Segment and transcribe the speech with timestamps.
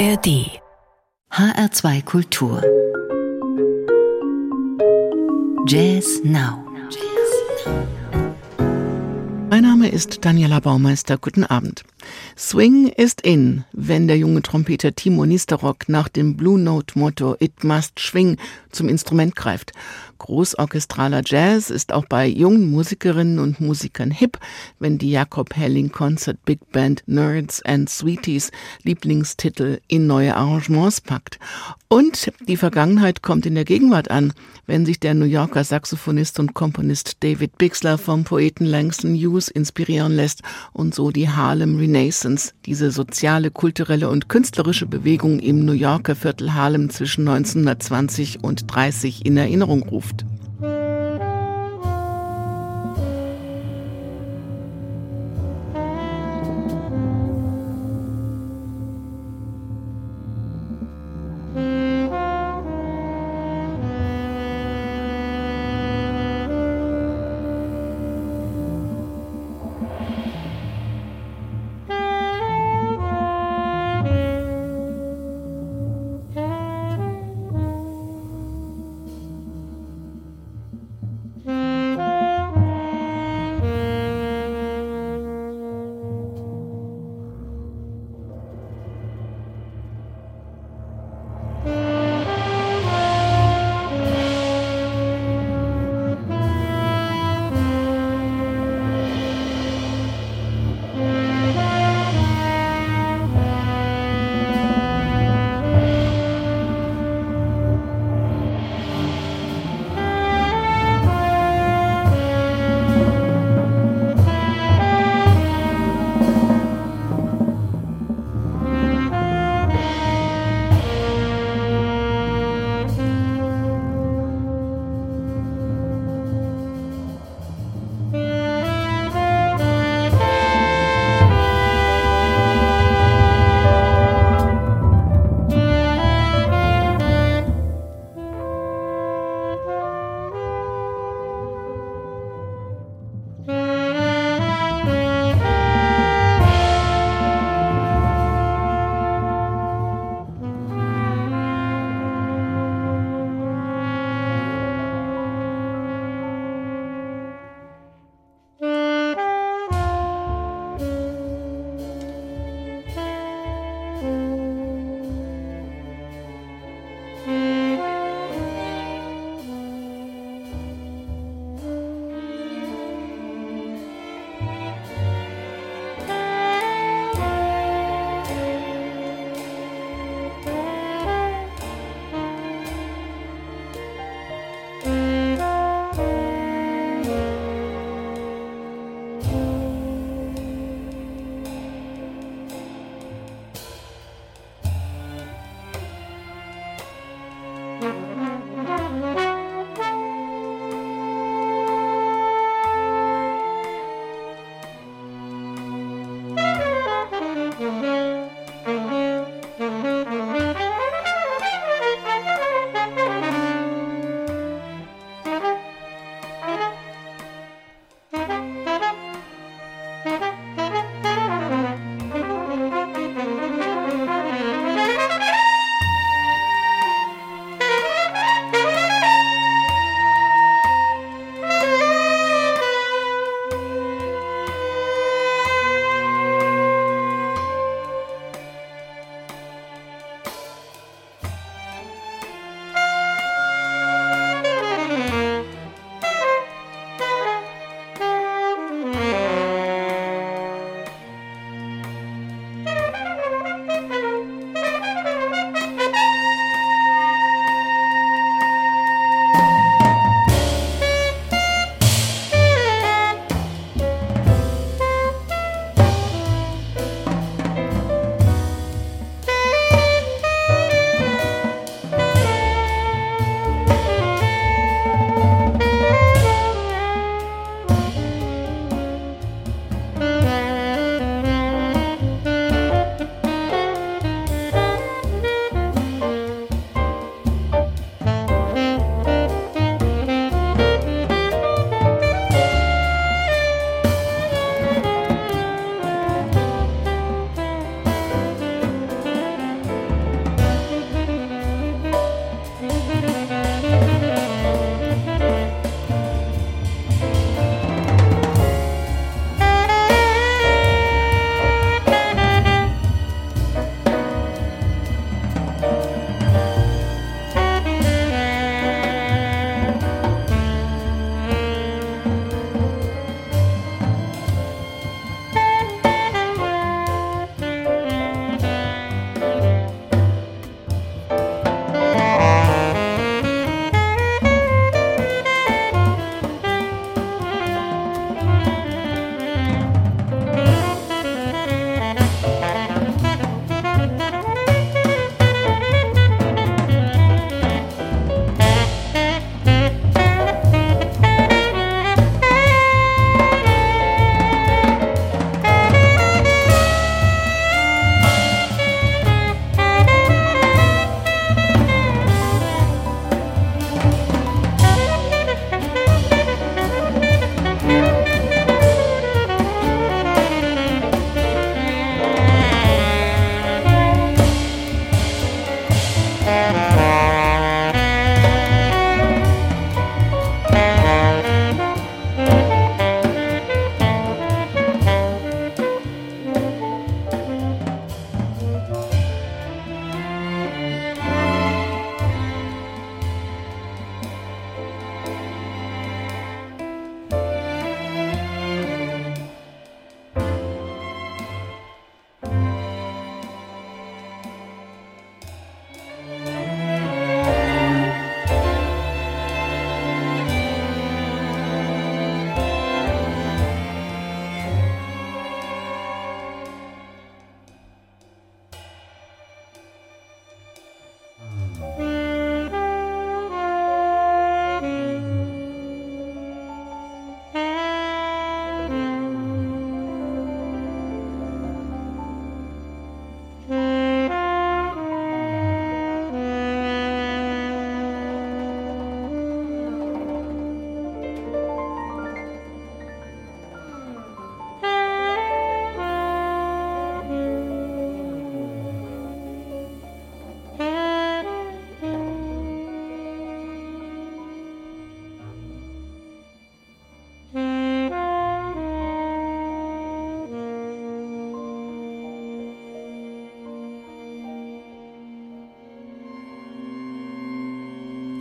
[0.00, 0.48] ARD
[1.30, 2.62] HR2 Kultur
[5.66, 6.64] Jazz Now
[9.50, 11.18] Mein Name ist Daniela Baumeister.
[11.18, 11.84] Guten Abend.
[12.34, 17.62] Swing ist in, wenn der junge Trompeter Timo Nisterrock nach dem Blue Note Motto It
[17.62, 18.38] Must Swing
[18.70, 19.72] zum Instrument greift.
[20.18, 24.38] Großorchestraler Jazz ist auch bei jungen Musikerinnen und Musikern hip,
[24.78, 28.50] wenn die Jakob Helling Concert Big Band Nerds and Sweeties
[28.82, 31.38] Lieblingstitel in neue Arrangements packt.
[31.88, 34.32] Und die Vergangenheit kommt in der Gegenwart an,
[34.66, 40.12] wenn sich der New Yorker Saxophonist und Komponist David Bixler vom Poeten Langston Hughes inspirieren
[40.12, 46.14] lässt und so die Harlem Renaissance, diese soziale, kulturelle und künstlerische Bewegung im New Yorker
[46.14, 50.24] Viertel Harlem zwischen 1920 und 30 in Erinnerung ruft.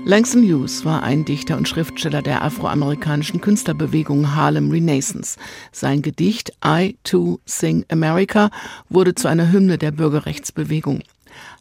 [0.06, 5.38] Langston Hughes war ein Dichter und Schriftsteller der afroamerikanischen Künstlerbewegung Harlem Renaissance.
[5.72, 8.50] Sein Gedicht I Too Sing America
[8.90, 11.04] wurde zu einer Hymne der Bürgerrechtsbewegung.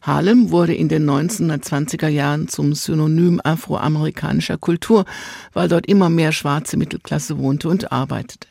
[0.01, 5.05] Harlem wurde in den 1920er Jahren zum Synonym afroamerikanischer Kultur,
[5.53, 8.47] weil dort immer mehr schwarze Mittelklasse wohnte und arbeitete.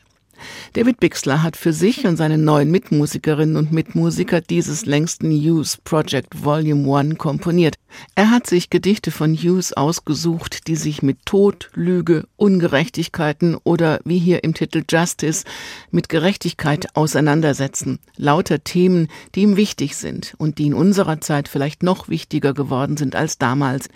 [0.73, 6.43] David Bixler hat für sich und seine neuen Mitmusikerinnen und Mitmusiker dieses Langston Hughes Project
[6.43, 7.75] Volume 1 komponiert.
[8.15, 14.19] Er hat sich Gedichte von Hughes ausgesucht, die sich mit Tod, Lüge, Ungerechtigkeiten oder wie
[14.19, 15.43] hier im Titel Justice
[15.91, 17.99] mit Gerechtigkeit auseinandersetzen.
[18.15, 22.97] Lauter Themen, die ihm wichtig sind und die in unserer Zeit vielleicht noch wichtiger geworden
[22.97, 23.89] sind als damals.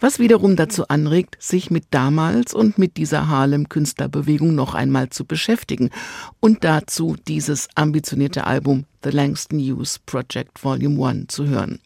[0.00, 5.24] Was wiederum dazu anregt, sich mit damals und mit dieser Harlem Künstlerbewegung noch einmal zu
[5.24, 5.90] beschäftigen beschäftigen
[6.40, 11.80] und dazu dieses ambitionierte Album The Langston Hughes Project Volume 1 zu hören.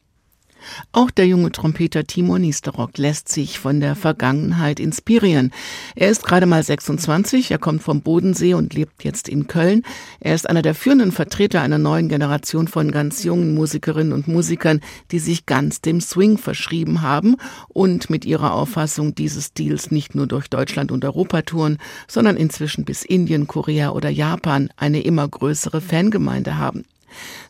[0.93, 5.53] Auch der junge Trompeter Timo Niesterock lässt sich von der Vergangenheit inspirieren.
[5.95, 9.83] Er ist gerade mal 26, er kommt vom Bodensee und lebt jetzt in Köln.
[10.21, 14.81] Er ist einer der führenden Vertreter einer neuen Generation von ganz jungen Musikerinnen und Musikern,
[15.11, 17.37] die sich ganz dem Swing verschrieben haben
[17.69, 21.79] und mit ihrer Auffassung dieses Stils nicht nur durch Deutschland und Europa touren,
[22.09, 26.85] sondern inzwischen bis Indien, Korea oder Japan eine immer größere Fangemeinde haben.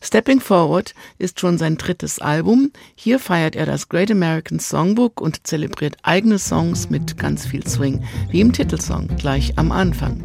[0.01, 2.71] Stepping Forward ist schon sein drittes Album.
[2.95, 8.03] Hier feiert er das Great American Songbook und zelebriert eigene Songs mit ganz viel Swing,
[8.29, 10.23] wie im Titelsong gleich am Anfang.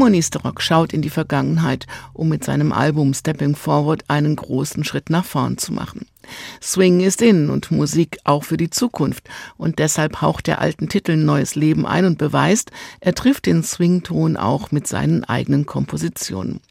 [0.00, 5.10] Timo Nisterok schaut in die Vergangenheit, um mit seinem Album Stepping Forward einen großen Schritt
[5.10, 6.06] nach vorn zu machen.
[6.62, 9.28] Swing ist in und Musik auch für die Zukunft
[9.58, 14.38] und deshalb haucht der alten Titel neues Leben ein und beweist, er trifft den Swington
[14.38, 16.62] auch mit seinen eigenen Kompositionen.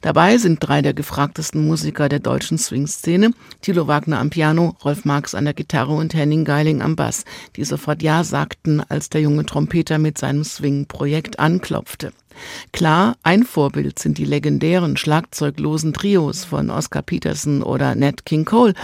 [0.00, 3.32] Dabei sind drei der gefragtesten Musiker der deutschen Swing-Szene,
[3.62, 7.24] Thilo Wagner am Piano, Rolf Marx an der Gitarre und Henning Geiling am Bass,
[7.56, 12.12] die sofort Ja sagten, als der junge Trompeter mit seinem Swing-Projekt anklopfte.
[12.72, 18.74] Klar, ein Vorbild sind die legendären schlagzeuglosen Trios von Oscar Peterson oder Nat King Cole,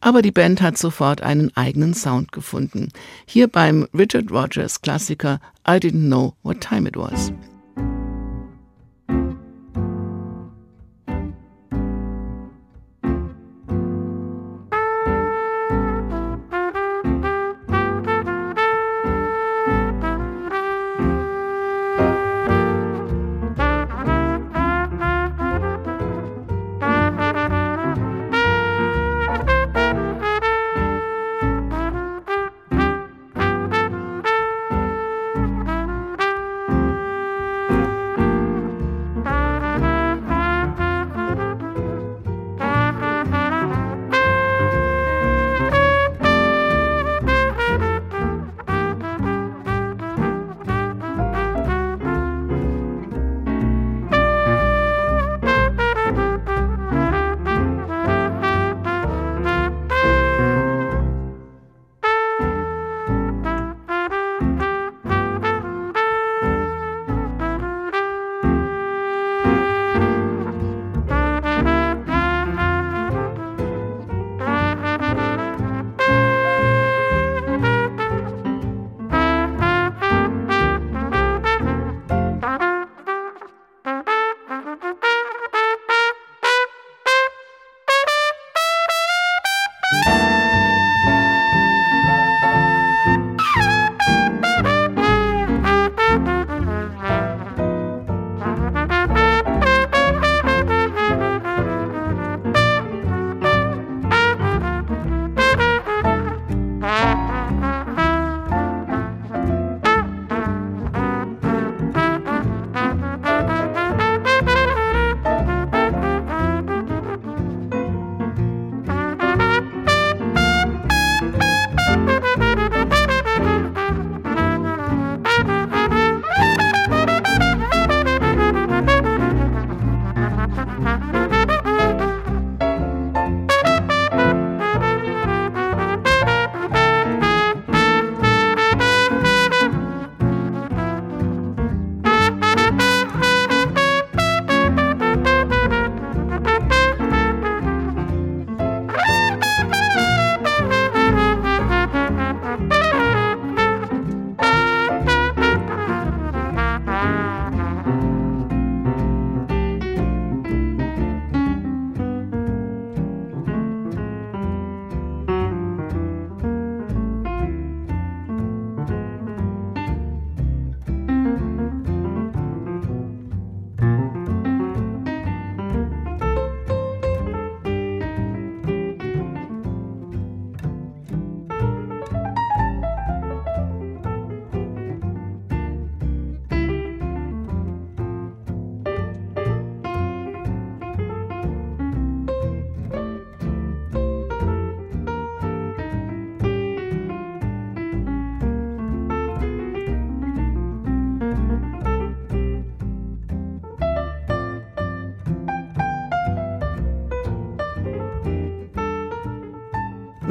[0.00, 2.90] aber die Band hat sofort einen eigenen Sound gefunden.
[3.26, 7.32] Hier beim Richard Rogers Klassiker I Didn't Know What Time It Was.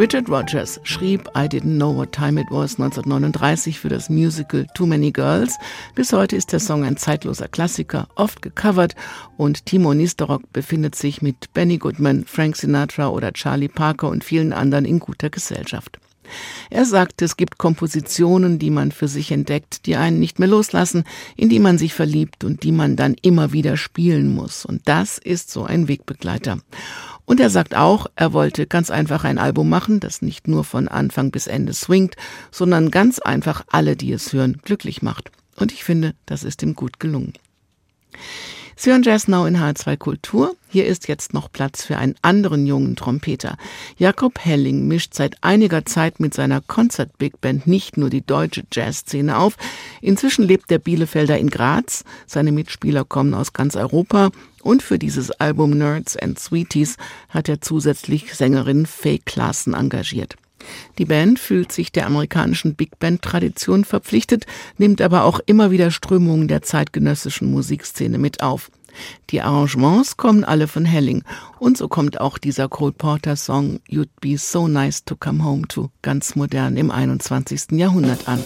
[0.08, 4.86] Richard Rogers schrieb I Didn't Know What Time It Was 1939 für das Musical Too
[4.86, 5.58] Many Girls.
[5.96, 8.96] Bis heute ist der Song ein zeitloser Klassiker, oft gecovert
[9.36, 14.54] und Timo Nistorok befindet sich mit Benny Goodman, Frank Sinatra oder Charlie Parker und vielen
[14.54, 16.00] anderen in guter Gesellschaft.
[16.70, 21.04] Er sagt, es gibt Kompositionen, die man für sich entdeckt, die einen nicht mehr loslassen,
[21.36, 24.65] in die man sich verliebt und die man dann immer wieder spielen muss.
[24.65, 26.60] Und das ist so ein Wegbegleiter.
[27.28, 30.88] Und er sagt auch, er wollte ganz einfach ein Album machen, das nicht nur von
[30.88, 32.16] Anfang bis Ende swingt,
[32.52, 35.30] sondern ganz einfach alle, die es hören, glücklich macht.
[35.58, 37.34] Und ich finde, das ist ihm gut gelungen.
[38.80, 40.56] Sie hören Jazz Now in H2 Kultur.
[40.70, 43.58] Hier ist jetzt noch Platz für einen anderen jungen Trompeter.
[43.98, 48.66] Jakob Helling mischt seit einiger Zeit mit seiner Concert Big Band nicht nur die deutsche
[48.72, 49.58] Jazzszene auf.
[50.00, 52.04] Inzwischen lebt der Bielefelder in Graz.
[52.28, 54.30] Seine Mitspieler kommen aus ganz Europa.
[54.62, 56.98] Und für dieses Album Nerds and Sweeties
[57.30, 60.36] hat er zusätzlich Sängerin Faye Klaassen engagiert.
[60.98, 64.46] Die Band fühlt sich der amerikanischen Big Band Tradition verpflichtet,
[64.78, 68.72] nimmt aber auch immer wieder Strömungen der zeitgenössischen Musikszene mit auf.
[69.30, 71.24] Die Arrangements kommen alle von Helling
[71.60, 75.67] und so kommt auch dieser Cole Porter Song You'd Be So Nice to Come Home
[75.67, 77.72] to ganz modern im 21.
[77.72, 78.43] Jahrhundert an.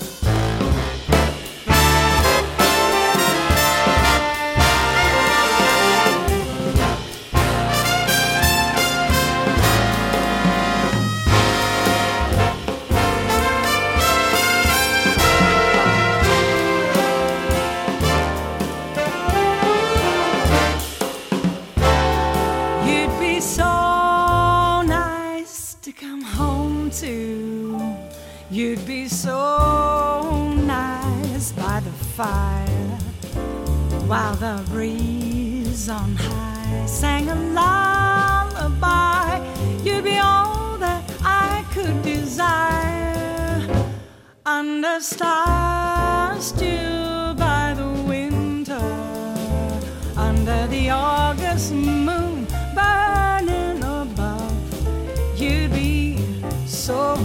[44.83, 48.81] Under stars still by the winter,
[50.17, 55.39] under the August moon burning above.
[55.39, 56.17] You'd be
[56.65, 57.15] so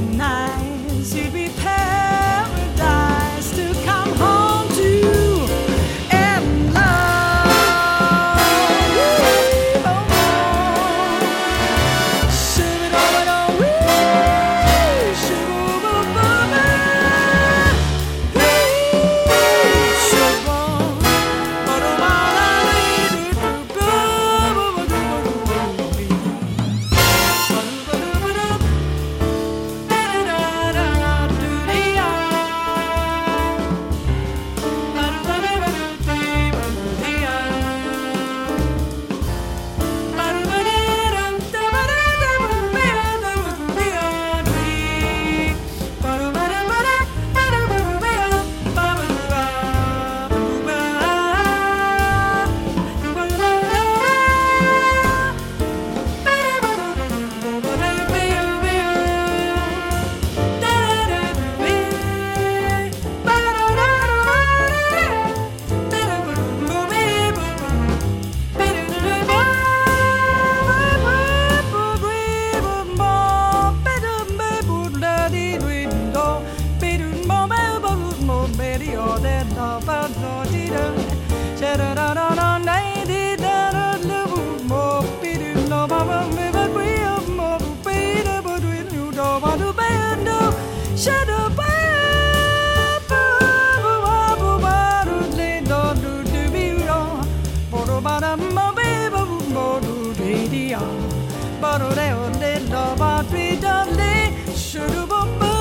[101.63, 104.27] Ba-do-de-o-de-do-ba-dee-do-dee
[104.67, 105.56] Shoo-doo-boo-boo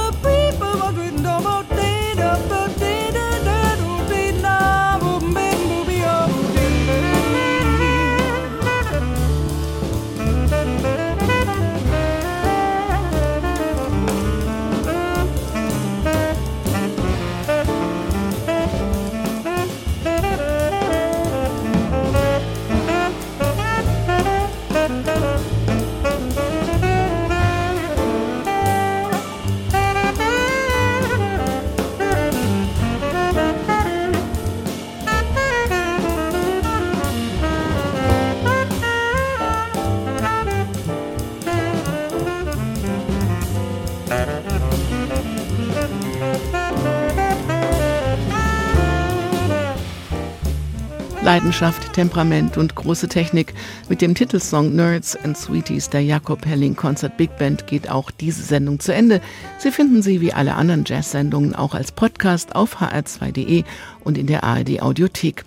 [51.35, 53.53] Leidenschaft, Temperament und große Technik.
[53.89, 58.41] Mit dem Titelsong Nerds and Sweeties der Jakob Helling Concert Big Band geht auch diese
[58.41, 59.19] Sendung zu Ende.
[59.57, 63.65] Sie finden sie wie alle anderen Jazz-Sendungen auch als Podcast auf hr2.de
[64.05, 65.43] und in der ARD Audiothek.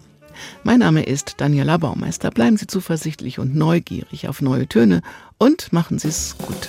[0.63, 2.31] Mein Name ist Daniela Baumeister.
[2.33, 5.01] Bleiben Sie zuversichtlich und neugierig auf neue Töne
[5.39, 6.69] und machen Sie es gut.